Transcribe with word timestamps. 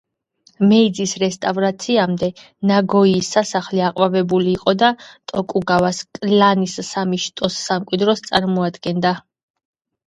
მეიძის 0.69 1.11
რესტავრაციამდე 1.23 2.29
ნაგოიის 2.71 3.29
სასახლე 3.37 3.83
აყვავებული 3.91 4.51
იყო 4.57 4.75
და 4.85 4.91
ტოკუგავას 5.35 6.01
კლანის 6.21 6.77
სამი 6.91 7.25
შტოს 7.29 7.61
სამკვიდროს 7.69 8.29
წარმოადგენდა. 8.33 9.19